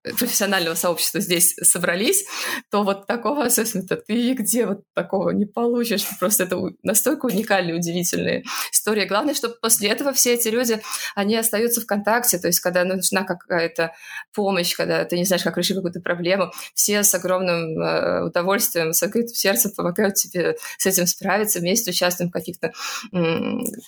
[0.03, 2.25] профессионального сообщества здесь собрались,
[2.69, 6.05] то вот такого ассессмента ты где вот такого не получишь.
[6.19, 9.05] Просто это настолько уникальная, удивительная история.
[9.05, 10.81] Главное, чтобы после этого все эти люди,
[11.15, 13.93] они остаются в контакте, то есть когда нужна какая-то
[14.33, 19.01] помощь, когда ты не знаешь, как решить какую-то проблему, все с огромным э, удовольствием, с
[19.03, 22.73] открытым сердцем помогают тебе с этим справиться, вместе участвуем в каких-то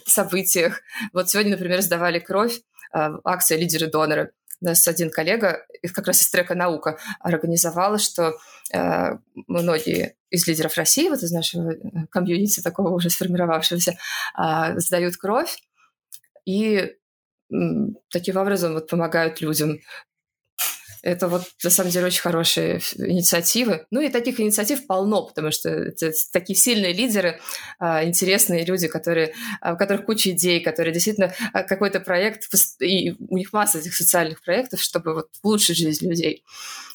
[0.06, 0.82] событиях.
[1.14, 2.62] Вот сегодня, например, сдавали кровь,
[2.94, 8.34] э, акция «Лидеры-доноры», у нас один коллега, как раз из трека «Наука», организовал, что
[8.74, 11.78] э, многие из лидеров России, вот из нашего э,
[12.10, 13.98] комьюнити такого уже сформировавшегося,
[14.38, 15.58] э, сдают кровь
[16.46, 16.96] и
[18.10, 19.80] таким образом вот помогают людям
[21.06, 23.86] это вот, на самом деле, очень хорошие инициативы.
[23.92, 27.40] Ну и таких инициатив полно, потому что это такие сильные лидеры,
[27.80, 32.50] а, интересные люди, которые, а, у которых куча идей, которые действительно а, какой-то проект,
[32.82, 36.44] и у них масса этих социальных проектов, чтобы вот улучшить жизнь людей.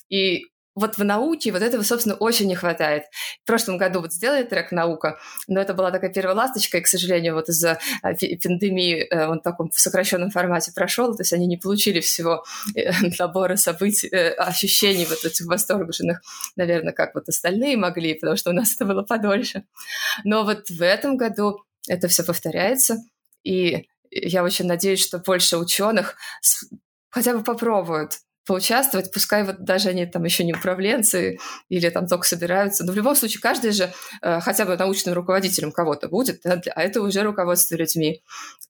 [0.08, 3.04] И вот в науке вот этого, собственно, очень не хватает.
[3.42, 6.86] В прошлом году вот сделали трек «Наука», но это была такая первая ласточка, и, к
[6.86, 11.46] сожалению, вот из-за а, пандемии э, он в таком сокращенном формате прошел, то есть они
[11.46, 16.22] не получили всего э, набора событий, э, ощущений вот этих восторженных,
[16.56, 19.64] наверное, как вот остальные могли, потому что у нас это было подольше.
[20.24, 22.98] Но вот в этом году это все повторяется,
[23.42, 26.16] и я очень надеюсь, что больше ученых
[27.10, 28.20] хотя бы попробуют
[28.50, 31.38] поучаствовать, пускай вот даже они там еще не управленцы
[31.68, 33.92] или там только собираются, но в любом случае каждый же
[34.22, 38.24] э, хотя бы научным руководителем кого-то будет, а это уже руководство людьми.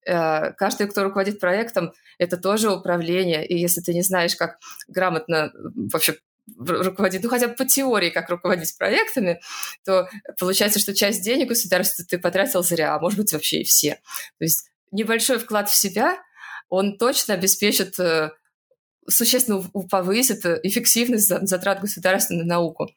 [0.05, 5.51] Э, каждый, кто руководит проектом, это тоже управление, и если ты не знаешь, как грамотно
[5.75, 6.17] вообще
[6.59, 9.41] руководить, ну хотя бы по теории, как руководить проектами,
[9.87, 13.95] то получается, что часть денег государства ты потратил зря, а может быть вообще и все.
[14.39, 16.19] То есть небольшой вклад в себя,
[16.69, 18.33] он точно обеспечит э,
[19.11, 22.89] существенно повысит эффективность затрат государства на науку.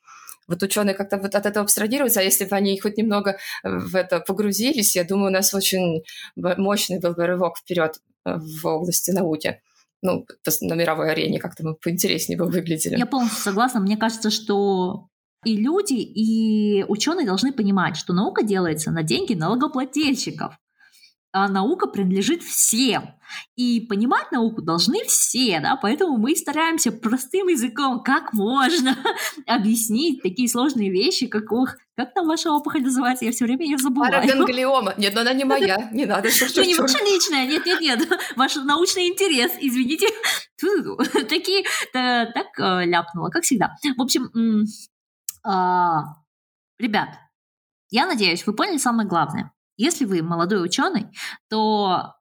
[0.47, 4.19] Вот ученые как-то вот от этого абстрагируются, а если бы они хоть немного в это
[4.19, 6.03] погрузились, я думаю, у нас очень
[6.35, 9.61] мощный был бы рывок вперед э, в области науки
[10.03, 10.25] ну,
[10.61, 12.97] на мировой арене как-то мы поинтереснее бы выглядели.
[12.97, 13.79] Я полностью согласна.
[13.79, 15.07] Мне кажется, что
[15.45, 20.57] и люди, и ученые должны понимать, что наука делается на деньги налогоплательщиков
[21.33, 23.15] а наука принадлежит всем.
[23.55, 28.95] И понимать науку должны все, да, поэтому мы стараемся простым языком, как можно
[29.47, 33.79] объяснить такие сложные вещи, как, ох, как там ваша опухоль называется, я все время ее
[33.79, 34.11] забываю.
[34.11, 34.93] Параганглиома.
[34.97, 36.29] Нет, но она не моя, не надо.
[36.55, 40.07] Ну, не ваша личная, нет, нет, нет, ваш научный интерес, извините.
[41.27, 43.75] Такие, так э, ляпнула, как всегда.
[43.97, 44.29] В общем,
[45.43, 46.03] а,
[46.77, 47.09] ребят,
[47.89, 49.51] я надеюсь, вы поняли самое главное.
[49.77, 51.07] Если вы молодой ученый,
[51.49, 52.15] то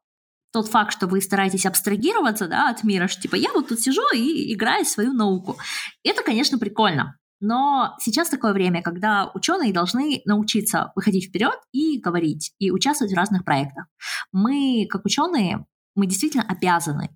[0.53, 4.03] тот факт, что вы стараетесь абстрагироваться да, от мира, что типа я вот тут сижу
[4.15, 5.57] и играю свою науку,
[6.05, 7.17] это, конечно, прикольно.
[7.41, 13.17] Но сейчас такое время, когда ученые должны научиться выходить вперед и говорить, и участвовать в
[13.17, 13.87] разных проектах.
[14.31, 17.11] Мы, как ученые, мы действительно обязаны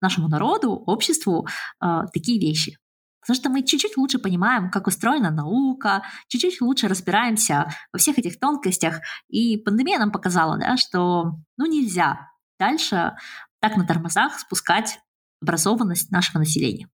[0.00, 1.48] нашему народу, обществу
[1.82, 2.78] э, такие вещи.
[3.26, 8.38] Потому что мы чуть-чуть лучше понимаем, как устроена наука, чуть-чуть лучше разбираемся во всех этих
[8.38, 9.00] тонкостях.
[9.28, 13.16] И пандемия нам показала, да, что ну, нельзя дальше
[13.60, 14.98] так на тормозах спускать
[15.40, 16.88] образованность нашего населения.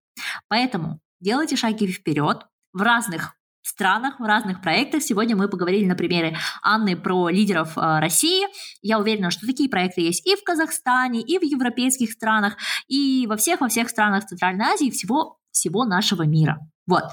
[0.48, 5.02] Поэтому делайте шаги вперед в разных странах, в разных проектах.
[5.02, 8.46] Сегодня мы поговорили на примере Анны про лидеров э, России.
[8.82, 12.56] Я уверена, что такие проекты есть и в Казахстане, и в европейских странах,
[12.88, 16.58] и во всех-во всех странах Центральной Азии, всего всего нашего мира.
[16.86, 17.04] Вот.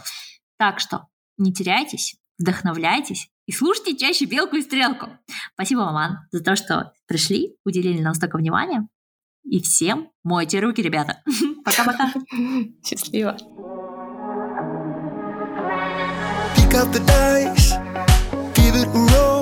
[0.58, 1.08] Так что
[1.38, 5.08] не теряйтесь, вдохновляйтесь и слушайте чаще «Белку и стрелку».
[5.54, 8.88] Спасибо вам, Ан, за то, что пришли, уделили нам столько внимания.
[9.46, 11.24] И всем мойте руки, ребята.
[11.66, 12.14] Пока-пока.
[12.86, 13.38] Счастливо.
[16.56, 17.74] Pick up the dice,
[18.54, 19.37] give it a roll.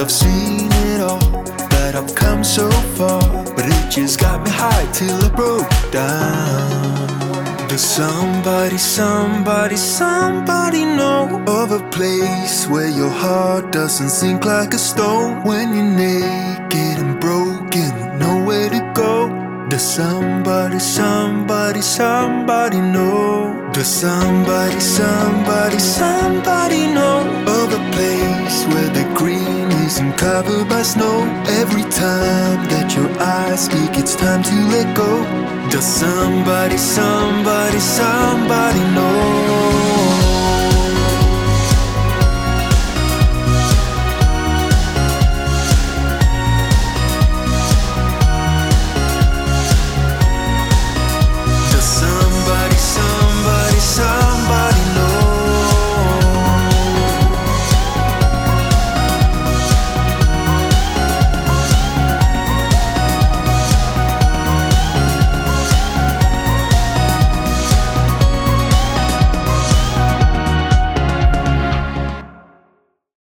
[0.00, 1.18] I've seen it all,
[1.72, 3.20] that I've come so far,
[3.54, 7.68] but it just got me high till I broke down.
[7.68, 14.78] Does somebody, somebody, somebody know of a place where your heart doesn't sink like a
[14.78, 17.60] stone when you're naked and broken?
[18.20, 19.28] nowhere to go.
[19.68, 23.70] Does somebody, somebody, somebody know?
[23.72, 27.09] Does somebody, somebody, somebody know
[29.90, 31.22] green isn't covered by snow?
[31.60, 35.24] Every time that your eyes speak, it's time to let go.
[35.70, 39.69] Does somebody, somebody, somebody know?